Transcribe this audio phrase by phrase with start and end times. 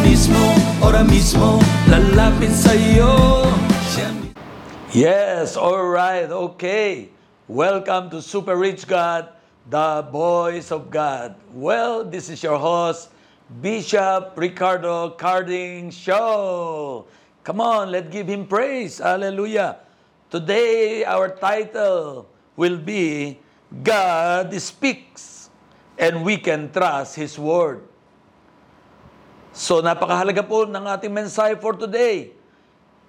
[0.00, 0.56] mismo,
[1.04, 1.60] mismo
[4.94, 7.10] Yes, all right, okay.
[7.48, 9.28] Welcome to Super Rich God,
[9.68, 11.36] the voice of God.
[11.52, 13.10] Well, this is your host,
[13.60, 17.04] Bishop Ricardo Carding Show.
[17.44, 19.04] Come on, let's give him praise.
[19.04, 19.84] Hallelujah.
[20.30, 22.24] Today, our title
[22.56, 23.36] will be
[23.82, 25.50] God Speaks
[25.98, 27.84] and we can trust His Word.
[29.54, 32.34] So napakahalaga po ng ating mensahe for today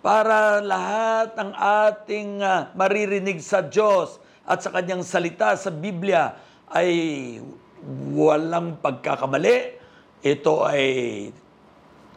[0.05, 6.37] para lahat ng ating ah, maririnig sa Diyos at sa kanyang salita sa Biblia
[6.69, 6.93] ay
[8.13, 9.81] walang pagkakamali.
[10.21, 10.85] Ito ay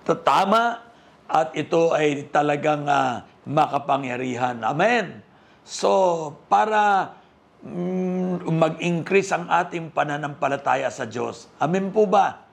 [0.04, 0.84] tatama
[1.24, 4.60] at ito ay talagang ah, makapangyarihan.
[4.60, 5.24] Amen.
[5.64, 7.16] So, para
[7.64, 11.48] mm, mag-increase ang ating pananampalataya sa Diyos.
[11.56, 12.47] Amen po ba?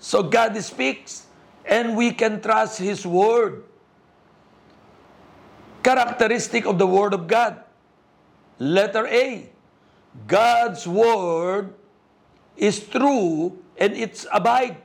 [0.00, 1.28] So God speaks
[1.68, 3.68] and we can trust His Word.
[5.84, 7.60] Characteristic of the Word of God.
[8.56, 9.48] Letter A.
[10.26, 11.76] God's Word
[12.56, 14.80] is true and it's abide.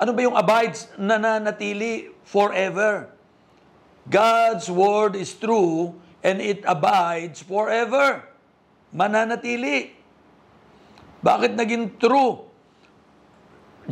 [0.00, 0.88] Ano ba yung abides?
[0.96, 3.12] Nananatili forever.
[4.08, 5.92] God's Word is true
[6.24, 8.24] and it abides forever.
[8.96, 9.92] Mananatili.
[11.20, 12.49] Bakit naging true?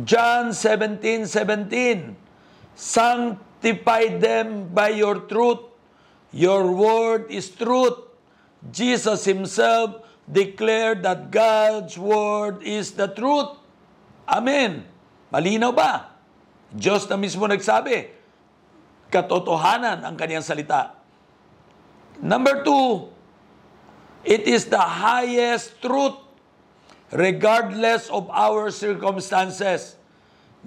[0.05, 2.15] John 17:17
[2.79, 5.67] Sanctify them by your truth.
[6.31, 8.07] Your word is truth.
[8.71, 13.59] Jesus himself declared that God's word is the truth.
[14.23, 14.87] Amen.
[15.27, 16.15] Malinaw ba?
[16.71, 18.15] Diyos na mismo nagsabi.
[19.11, 20.95] Katotohanan ang kanyang salita.
[22.23, 23.11] Number two,
[24.23, 26.15] it is the highest truth
[27.11, 29.98] regardless of our circumstances.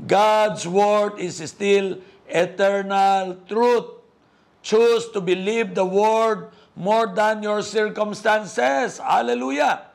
[0.06, 1.98] God's word is still
[2.28, 3.86] eternal truth.
[4.62, 8.98] Choose to believe the word more than your circumstances.
[8.98, 9.90] Hallelujah.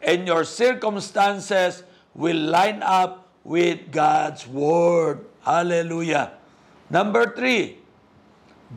[0.00, 1.82] And your circumstances
[2.14, 5.26] will line up with God's word.
[5.42, 6.32] Hallelujah.
[6.88, 7.78] Number three,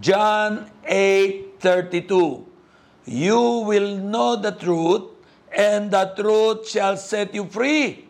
[0.02, 2.46] John 8:32.
[3.06, 5.16] You will know the truth,
[5.52, 8.07] and the truth shall set you free.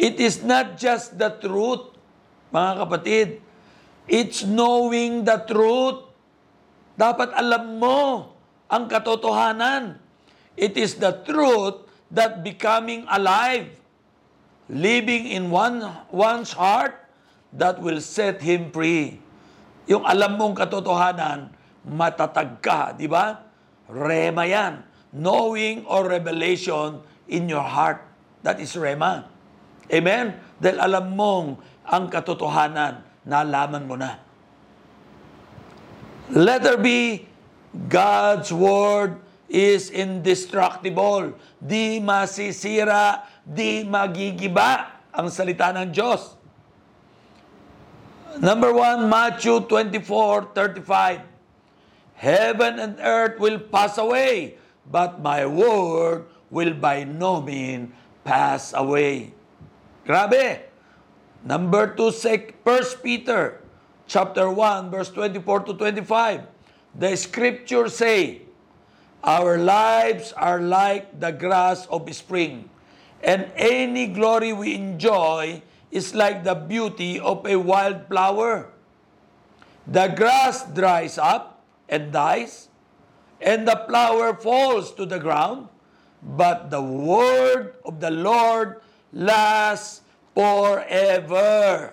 [0.00, 1.92] It is not just the truth,
[2.48, 3.28] mga kapatid.
[4.08, 6.08] It's knowing the truth.
[6.96, 8.32] Dapat alam mo
[8.72, 10.00] ang katotohanan.
[10.56, 13.68] It is the truth that becoming alive,
[14.72, 16.96] living in one one's heart,
[17.52, 19.20] that will set him free.
[19.84, 21.52] Yung alam mong katotohanan,
[21.84, 23.42] matatag ka, di ba?
[23.84, 24.80] Rema yan.
[25.12, 28.00] Knowing or revelation in your heart.
[28.40, 29.39] That is Rema.
[29.90, 30.38] Amen?
[30.62, 31.48] Dahil alam mong
[31.82, 34.22] ang katotohanan, nalaman mo na.
[36.30, 37.18] Letter B,
[37.90, 39.18] God's Word
[39.50, 41.34] is indestructible.
[41.58, 46.38] Di masisira, di magigiba ang salita ng Diyos.
[48.38, 51.26] Number one, Matthew 24, 35.
[52.14, 54.54] Heaven and earth will pass away,
[54.86, 57.90] but my word will by no means
[58.22, 59.34] pass away.
[60.10, 60.66] Grabe.
[61.46, 63.62] Number two, First Peter
[64.10, 66.50] chapter 1, verse 24 to 25.
[66.98, 68.42] The scriptures say,
[69.22, 72.66] Our lives are like the grass of spring,
[73.22, 75.62] and any glory we enjoy
[75.94, 78.74] is like the beauty of a wild flower.
[79.86, 82.66] The grass dries up and dies,
[83.38, 85.70] and the flower falls to the ground,
[86.18, 90.02] but the word of the Lord lasts
[90.34, 91.92] forever.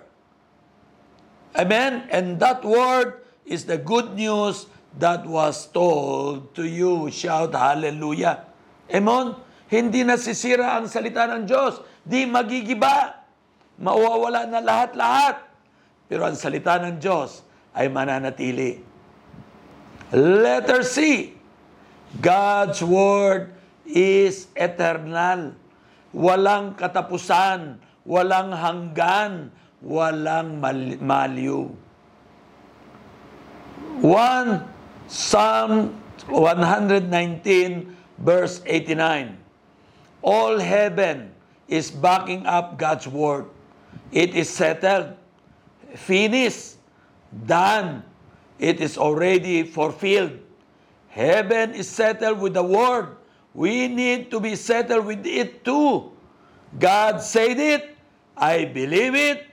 [1.57, 2.05] Amen?
[2.13, 7.09] And that word is the good news that was told to you.
[7.09, 8.45] Shout hallelujah.
[8.93, 9.35] Amen?
[9.67, 11.83] Hindi nasisira ang salita ng Diyos.
[12.05, 13.25] Di magigiba.
[13.77, 15.43] Mawawala na lahat-lahat.
[16.07, 17.43] Pero ang salita ng Diyos
[17.75, 18.79] ay mananatili.
[20.15, 21.29] Letter C.
[22.23, 23.51] God's Word
[23.83, 25.51] is eternal.
[26.15, 29.51] Walang katapusan, walang hanggan,
[29.83, 31.67] walang mal- maliw.
[34.01, 34.63] 1
[35.07, 35.95] Psalm
[36.29, 39.37] 119 verse 89.
[40.21, 41.31] All heaven
[41.67, 43.45] is backing up God's word.
[44.11, 45.15] It is settled,
[45.95, 46.77] finished,
[47.31, 48.03] done.
[48.59, 50.39] It is already fulfilled.
[51.09, 53.16] Heaven is settled with the word.
[53.57, 56.13] We need to be settled with it too.
[56.77, 57.97] God said it,
[58.37, 59.49] I believe it,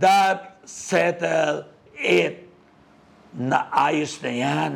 [0.00, 2.48] that settle it.
[3.36, 4.74] Naayos na yan.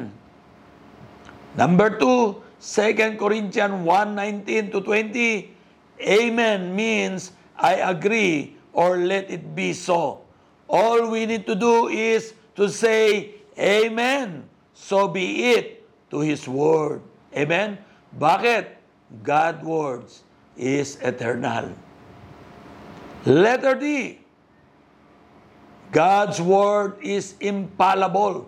[1.56, 5.56] Number two, 2 Corinthians 1:19 to 20,
[6.04, 10.20] Amen means I agree or let it be so.
[10.68, 14.44] All we need to do is to say Amen.
[14.76, 15.80] So be it
[16.12, 17.00] to His Word.
[17.32, 17.80] Amen?
[18.14, 18.78] Bakit?
[19.22, 20.22] God words
[20.54, 21.74] is eternal.
[23.26, 24.18] Letter D.
[25.90, 28.46] God's Word is infallible.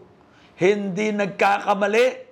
[0.54, 2.30] Hindi nagkakamali.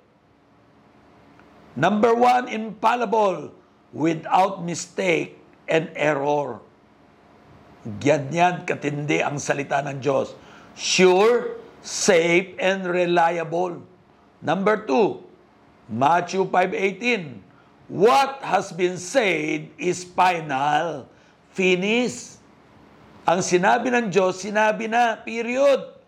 [1.75, 3.51] Number one, infallible,
[3.91, 6.63] without mistake and error.
[7.99, 10.35] Ganyan katindi ang salita ng Diyos.
[10.79, 13.83] Sure, safe, and reliable.
[14.43, 15.30] Number two,
[15.91, 17.43] Matthew 5.18,
[17.91, 21.11] What has been said is final,
[21.51, 22.39] finished.
[23.27, 25.99] Ang sinabi ng Diyos, sinabi na, period.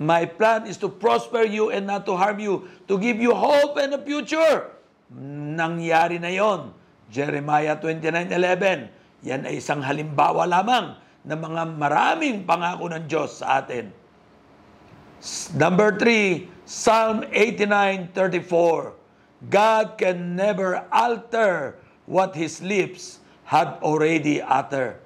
[0.00, 3.76] My plan is to prosper you and not to harm you, to give you hope
[3.76, 4.72] and a future.
[5.12, 6.72] Nangyari na yon.
[7.12, 8.88] Jeremiah 29.11.
[9.28, 10.96] Yan ay isang halimbawa lamang
[11.28, 13.92] ng mga maraming pangako ng Diyos sa atin.
[15.52, 18.92] Number three, Psalm 89:34.
[19.48, 25.00] God can never alter what His lips had already uttered.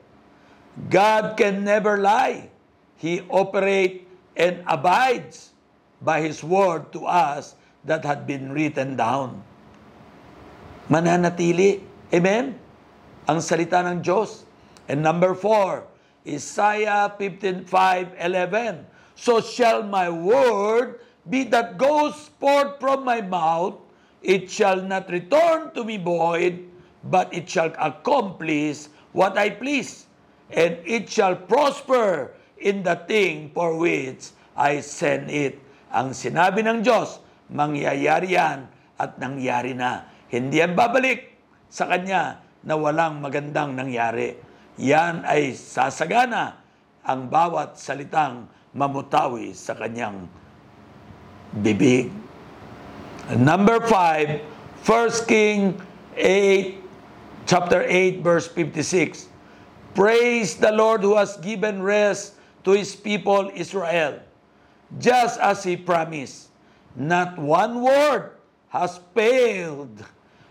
[0.90, 2.50] God can never lie.
[2.98, 4.02] He operates
[4.34, 5.54] and abides
[6.02, 7.54] by His word to us
[7.86, 9.46] that had been written down.
[10.90, 11.78] Mananatili.
[12.10, 12.58] Amen?
[13.30, 14.50] Ang salita ng Diyos.
[14.90, 15.86] And number four,
[16.26, 18.82] Isaiah 15:5-11.
[19.14, 23.78] So shall my word be that goes forth from my mouth,
[24.22, 26.66] it shall not return to me void,
[27.06, 30.06] but it shall accomplish what I please,
[30.50, 35.58] and it shall prosper in the thing for which I send it.
[35.92, 37.20] Ang sinabi ng Diyos,
[37.52, 38.64] mangyayari yan
[38.96, 40.08] at nangyari na.
[40.32, 41.28] Hindi yan babalik
[41.68, 44.38] sa Kanya na walang magandang nangyari.
[44.80, 46.62] Yan ay sasagana
[47.04, 50.24] ang bawat salitang mamutawi sa Kanyang
[51.60, 52.10] bibig.
[53.36, 54.40] Number 5,
[54.84, 55.80] 1 King
[56.16, 56.80] 8,
[57.46, 59.28] chapter 8, verse 56.
[59.94, 64.20] Praise the Lord who has given rest to his people Israel,
[64.98, 66.48] just as he promised.
[66.96, 68.36] Not one word
[68.68, 70.04] has failed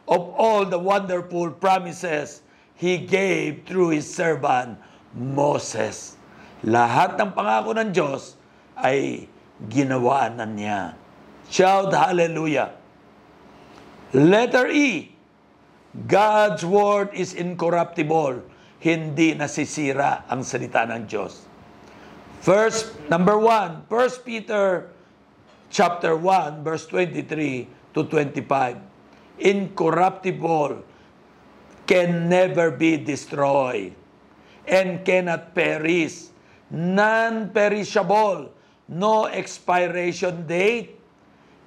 [0.07, 2.42] of all the wonderful promises
[2.75, 4.77] he gave through his servant
[5.13, 6.18] Moses.
[6.65, 8.38] Lahat ng pangako ng Diyos
[8.77, 9.25] ay
[9.69, 10.96] ginawa na niya.
[11.52, 12.74] Shout hallelujah.
[14.16, 15.12] Letter E.
[15.92, 18.42] God's word is incorruptible.
[18.81, 21.46] Hindi nasisira ang salita ng Diyos.
[22.42, 24.90] First, number one, First Peter
[25.69, 28.82] chapter 1, verse 23 to 25.
[29.41, 30.82] Incorruptible
[31.86, 33.94] can never be destroyed
[34.65, 36.32] and cannot perish.
[36.72, 38.50] Non-perishable,
[38.91, 41.00] no expiration date.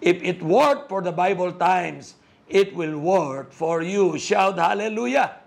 [0.04, 4.20] If it worked for the Bible times, it will work for you.
[4.20, 5.40] Shout hallelujah.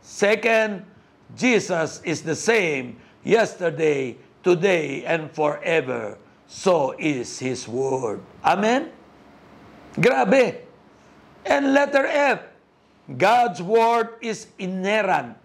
[0.00, 0.88] Second,
[1.36, 6.16] Jesus is the same yesterday, today, and forever.
[6.48, 8.24] So is His word.
[8.44, 8.90] Amen?
[10.00, 10.64] Grabe.
[11.44, 12.40] And letter F,
[13.18, 15.36] God's word is inerrant.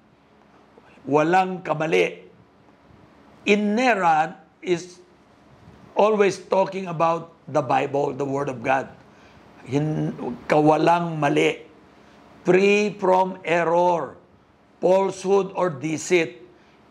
[1.04, 2.24] Walang kamali.
[3.46, 5.00] Inerrant is
[5.98, 8.88] always talking about the Bible, the Word of God.
[9.66, 10.14] Hin,
[10.48, 11.66] kawalang mali.
[12.46, 14.16] Free from error,
[14.80, 16.46] falsehood, or deceit.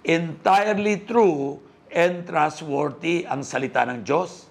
[0.05, 4.51] Entirely true and trustworthy ang salita ng Diyos.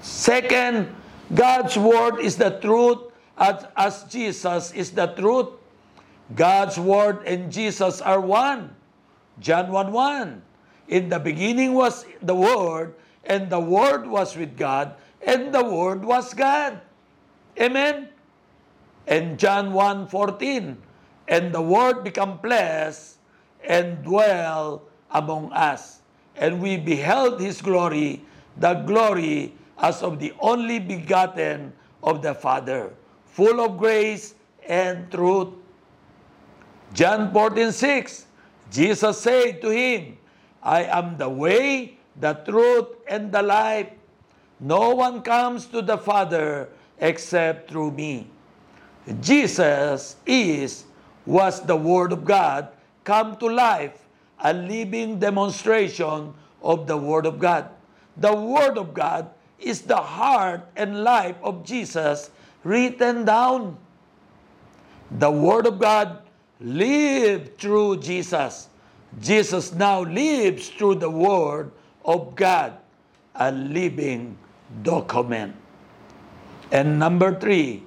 [0.00, 0.88] Second,
[1.28, 5.52] God's Word is the truth as, as Jesus is the truth.
[6.32, 8.72] God's Word and Jesus are one.
[9.38, 10.51] John 1.1
[10.88, 16.04] In the beginning was the Word, and the Word was with God, and the Word
[16.04, 16.80] was God.
[17.60, 18.08] Amen?
[19.06, 20.76] And John 1.14
[21.28, 23.18] And the Word become flesh
[23.62, 26.00] and dwell among us.
[26.36, 28.24] And we beheld His glory,
[28.56, 31.72] the glory as of the only begotten
[32.02, 32.94] of the Father,
[33.26, 34.34] full of grace
[34.66, 35.54] and truth.
[36.94, 38.26] John 14:6
[38.72, 40.16] Jesus said to him,
[40.62, 43.90] I am the way, the truth, and the life.
[44.60, 48.28] No one comes to the Father except through me.
[49.20, 50.84] Jesus is,
[51.26, 52.68] was the Word of God
[53.04, 54.06] come to life,
[54.38, 57.68] a living demonstration of the Word of God.
[58.16, 62.30] The Word of God is the heart and life of Jesus
[62.62, 63.76] written down.
[65.10, 66.22] The Word of God
[66.60, 68.68] lived through Jesus.
[69.20, 71.70] Jesus now lives through the Word
[72.04, 72.80] of God,
[73.36, 74.36] a living
[74.80, 75.52] document.
[76.72, 77.84] And number three,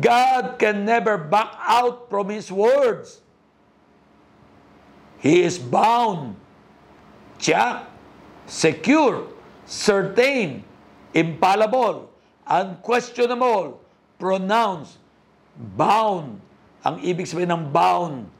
[0.00, 3.20] God can never back out from His words.
[5.20, 6.36] He is bound,
[7.36, 7.84] check,
[8.46, 9.28] secure,
[9.66, 10.64] certain,
[11.12, 12.08] infallible,
[12.46, 13.82] unquestionable,
[14.16, 14.96] pronounced,
[15.76, 16.40] bound.
[16.86, 18.30] Ang ibig sabihin ng bound,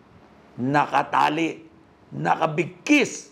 [0.56, 1.67] nakatali,
[2.14, 3.30] nakabigkis.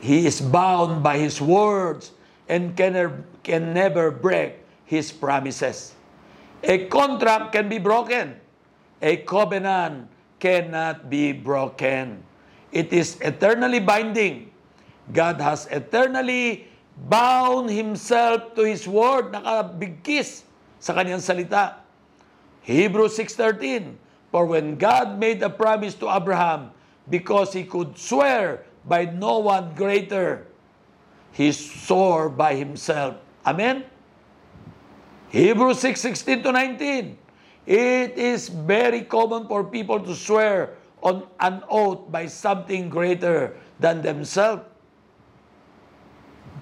[0.00, 2.12] He is bound by His words
[2.48, 5.94] and can, can never break His promises.
[6.62, 8.36] A contract can be broken.
[9.02, 12.22] A covenant cannot be broken.
[12.72, 14.52] It is eternally binding.
[15.12, 16.68] God has eternally
[17.08, 20.44] bound Himself to His Word, nakabigkis
[20.80, 21.80] sa kanyang salita.
[22.66, 23.94] Hebrews 6.13,
[24.34, 26.74] For when God made a promise to Abraham,
[27.08, 30.46] because he could swear by no one greater,
[31.32, 33.16] he swore by himself.
[33.44, 33.84] Amen?
[35.28, 37.18] Hebrews 6.16 to 19,
[37.66, 44.02] It is very common for people to swear on an oath by something greater than
[44.02, 44.62] themselves.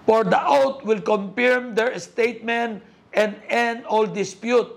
[0.07, 2.83] For the oath will confirm their statement
[3.13, 4.69] and end all dispute.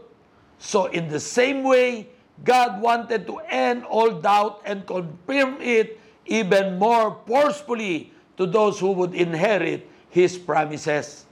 [0.60, 2.08] So in the same way,
[2.44, 8.92] God wanted to end all doubt and confirm it even more forcefully to those who
[8.92, 11.26] would inherit His promises.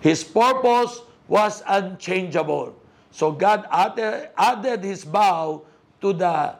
[0.00, 2.74] His purpose was unchangeable.
[3.12, 5.62] So God added, added His vow
[6.00, 6.56] to the,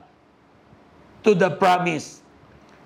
[1.25, 2.23] to the promise.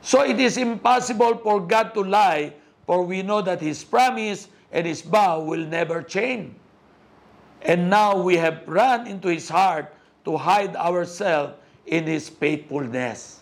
[0.00, 2.54] So it is impossible for God to lie,
[2.86, 6.54] for we know that His promise and His vow will never change.
[7.62, 9.92] And now we have run into His heart
[10.26, 11.54] to hide ourselves
[11.86, 13.40] in His faithfulness.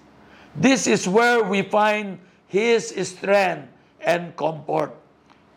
[0.55, 4.95] This is where we find His strength and comfort.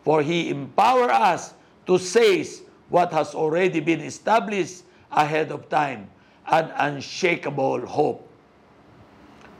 [0.02, 1.54] For He empowers us
[1.86, 4.82] to seize what has already been established
[5.12, 6.08] ahead of time,
[6.48, 8.24] an unshakable hope.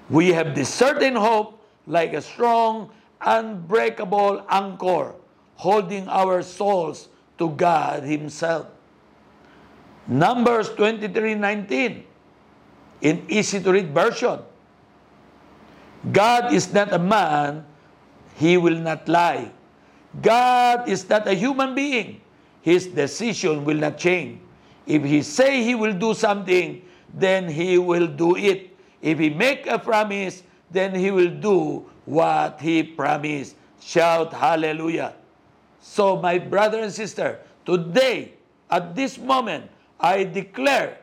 [0.08, 5.14] We have this certain hope like a strong, unbreakable anchor
[5.56, 8.68] holding our souls to God Himself.
[10.08, 12.02] Numbers 23:19
[13.04, 14.40] in easy to read version.
[16.10, 17.68] God is not a man,
[18.40, 19.52] he will not lie.
[20.22, 22.24] God is not a human being.
[22.64, 24.40] His decision will not change.
[24.88, 26.80] If he say he will do something,
[27.12, 28.72] then he will do it.
[29.02, 33.54] If he make a promise, then he will do what he promised.
[33.80, 35.14] Shout hallelujah.
[35.80, 38.32] So my brother and sister, today,
[38.70, 40.98] at this moment, I declare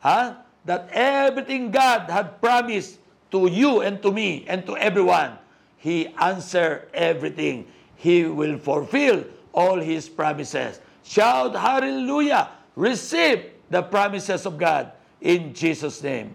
[0.00, 2.98] huh, that everything God had promised
[3.30, 5.38] to you and to me and to everyone,
[5.76, 7.66] He answer everything.
[7.96, 10.80] He will fulfill all His promises.
[11.02, 12.48] Shout hallelujah!
[12.76, 16.34] Receive the promises of God in Jesus' name.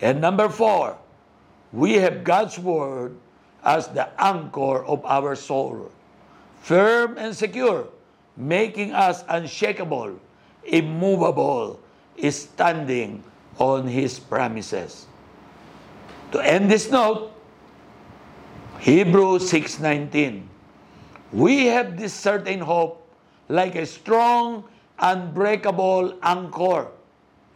[0.00, 0.96] And number four,
[1.72, 3.16] we have God's Word
[3.62, 5.90] as the anchor of our soul,
[6.62, 7.88] firm and secure,
[8.36, 10.18] making us unshakable,
[10.70, 11.82] immovable,
[12.30, 13.20] standing
[13.58, 15.10] on His promises.
[16.30, 17.34] To end this note,
[18.80, 20.46] Hebrews 6.19
[21.34, 23.02] We have this certain hope
[23.50, 24.66] like a strong,
[24.98, 26.94] unbreakable anchor.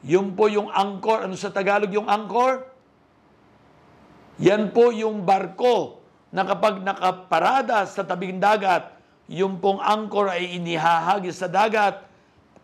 [0.04, 2.66] Yung po yung anchor, ano sa Tagalog yung anchor?
[4.42, 6.02] Yan po yung barko
[6.34, 8.90] na kapag nakaparada sa tabing dagat,
[9.30, 12.13] yung pong anchor ay inihahagis sa dagat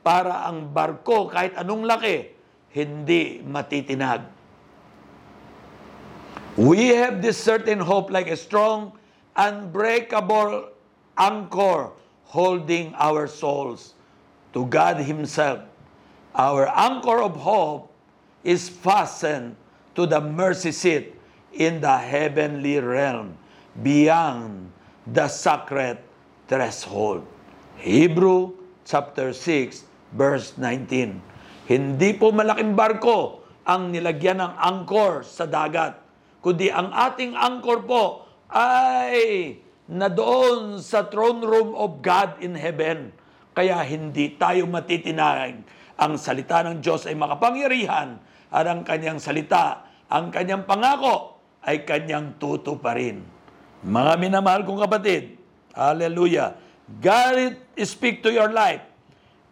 [0.00, 2.32] para ang barko kahit anong laki,
[2.72, 4.24] hindi matitinag.
[6.56, 8.92] We have this certain hope like a strong,
[9.36, 10.70] unbreakable
[11.16, 11.94] anchor
[12.26, 13.94] holding our souls
[14.52, 15.62] to God Himself.
[16.34, 17.90] Our anchor of hope
[18.44, 19.56] is fastened
[19.94, 21.14] to the mercy seat
[21.52, 23.36] in the heavenly realm
[23.82, 24.70] beyond
[25.06, 25.98] the sacred
[26.46, 27.26] threshold.
[27.76, 28.54] Hebrew
[28.84, 31.70] chapter 6 verse 19.
[31.70, 36.02] Hindi po malaking barko ang nilagyan ng anchor sa dagat,
[36.42, 39.54] kundi ang ating anchor po ay
[39.90, 43.14] na doon sa throne room of God in heaven.
[43.54, 45.62] Kaya hindi tayo matitinag
[45.98, 48.18] ang salita ng Diyos ay makapangyarihan
[48.50, 53.22] at ang kanyang salita, ang kanyang pangako ay kanyang tutuparin.
[53.86, 55.38] Mga minamahal kong kapatid,
[55.74, 56.56] hallelujah,
[56.98, 58.89] God speak to your life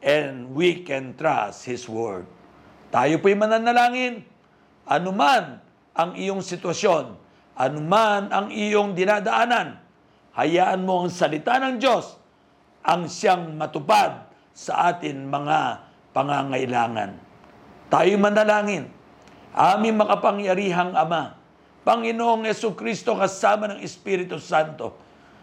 [0.01, 2.25] and we can trust His Word.
[2.89, 4.25] Tayo po'y mananalangin,
[4.89, 5.61] anuman
[5.93, 7.15] ang iyong sitwasyon,
[7.59, 9.77] anuman ang iyong dinadaanan,
[10.33, 12.17] hayaan mo ang salita ng Diyos
[12.89, 15.85] ang siyang matupad sa atin mga
[16.17, 17.21] pangangailangan.
[17.93, 18.89] Tayo manalangin.
[19.53, 21.37] Aming makapangyarihang Ama,
[21.85, 24.97] Panginoong Yesu Kristo kasama ng Espiritu Santo,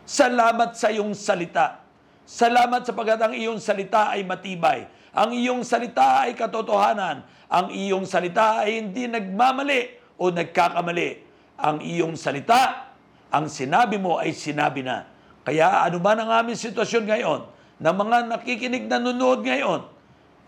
[0.06, 1.85] salamat sa iyong salita.
[2.26, 4.90] Salamat sapagkat ang iyong salita ay matibay.
[5.14, 7.22] Ang iyong salita ay katotohanan.
[7.48, 11.22] Ang iyong salita ay hindi nagmamali o nagkakamali.
[11.62, 12.92] Ang iyong salita,
[13.30, 15.06] ang sinabi mo ay sinabi na.
[15.46, 17.42] Kaya ano man ang aming sitwasyon ngayon,
[17.80, 19.86] ng mga nakikinig na nunood ngayon,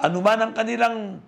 [0.02, 1.22] ano man ang kanilang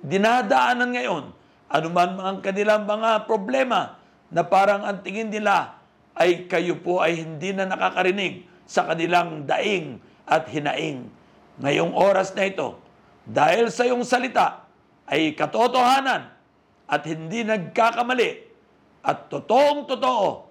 [0.00, 1.24] dinadaanan ngayon,
[1.70, 4.00] ano man ang kanilang mga problema
[4.32, 5.76] na parang ang tingin nila
[6.16, 9.98] ay kayo po ay hindi na nakakarinig sa kanilang daing
[10.30, 11.10] at hinaing.
[11.58, 12.78] Ngayong oras na ito,
[13.26, 14.70] dahil sa iyong salita
[15.10, 16.30] ay katotohanan
[16.86, 18.30] at hindi nagkakamali
[19.02, 20.46] at totoong totoo,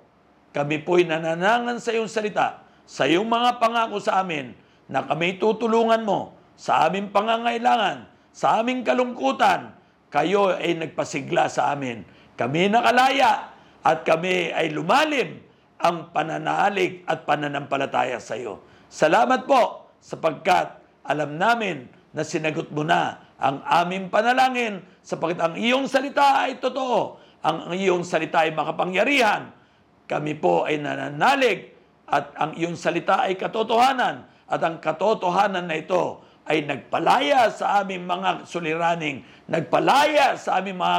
[0.52, 4.52] kami po'y nananangan sa iyong salita, sa iyong mga pangako sa amin
[4.92, 8.04] na kami tutulungan mo sa aming pangangailangan,
[8.36, 9.72] sa aming kalungkutan,
[10.12, 12.04] kayo ay nagpasigla sa amin.
[12.36, 15.40] Kami nakalaya at kami ay lumalim
[15.80, 18.60] ang pananalig at pananampalataya sa iyo.
[18.92, 20.76] Salamat po sapagkat
[21.08, 27.16] alam namin na sinagot mo na ang aming panalangin sapagkat ang iyong salita ay totoo.
[27.40, 29.56] Ang iyong salita ay makapangyarihan.
[30.04, 31.72] Kami po ay nananalig
[32.10, 38.10] at ang iyong salita ay katotohanan at ang katotohanan na ito ay nagpalaya sa aming
[38.10, 40.98] mga suliraning, nagpalaya sa aming mga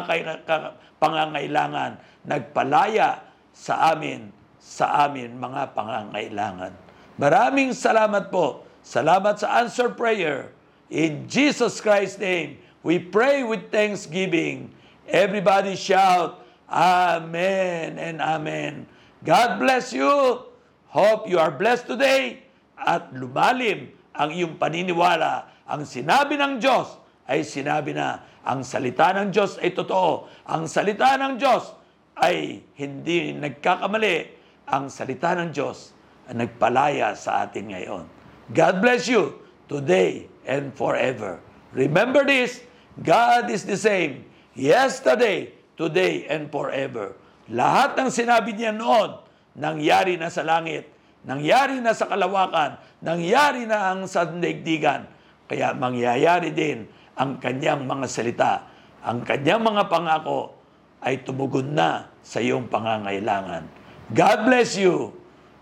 [1.03, 3.19] pangangailangan, nagpalaya
[3.51, 6.73] sa amin, sa amin mga pangangailangan.
[7.17, 8.69] Maraming salamat po.
[8.85, 10.53] Salamat sa answer prayer.
[10.93, 14.73] In Jesus Christ's name, we pray with thanksgiving.
[15.09, 18.85] Everybody shout, Amen and Amen.
[19.25, 20.45] God bless you.
[20.91, 22.43] Hope you are blessed today
[22.75, 25.49] at lumalim ang iyong paniniwala.
[25.69, 26.99] Ang sinabi ng Diyos
[27.31, 28.27] ay sinabi na.
[28.43, 30.27] Ang salita ng Diyos ay totoo.
[30.49, 31.71] Ang salita ng Diyos
[32.17, 34.40] ay hindi nagkakamali.
[34.71, 35.91] Ang salita ng Diyos
[36.31, 38.07] ay nagpalaya sa atin ngayon.
[38.55, 39.35] God bless you
[39.67, 41.43] today and forever.
[41.75, 42.63] Remember this,
[43.03, 47.19] God is the same yesterday, today, and forever.
[47.51, 49.19] Lahat ng sinabi niya noon,
[49.59, 50.87] nangyari na sa langit,
[51.27, 55.11] nangyari na sa kalawakan, nangyari na ang sandaigdigan.
[55.51, 56.87] Kaya mangyayari din
[57.19, 58.71] ang kanyang mga salita.
[59.03, 60.55] Ang kanyang mga pangako
[61.03, 63.80] ay tumugon na sa iyong pangangailangan.
[64.15, 65.13] God bless you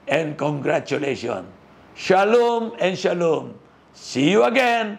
[0.07, 1.47] and congratulations.
[1.95, 3.59] Shalom and shalom.
[3.93, 4.99] See you again.